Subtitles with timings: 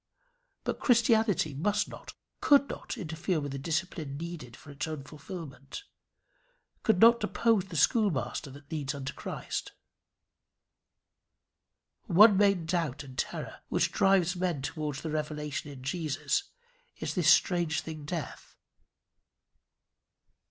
[0.63, 5.83] But Christianity must not, could not interfere with the discipline needful for its own fulfilment,
[6.81, 9.73] could not depose the schoolmaster that leads unto Christ.
[12.07, 16.45] One main doubt and terror which drives men towards the revelation in Jesus,
[16.97, 18.55] is this strange thing Death.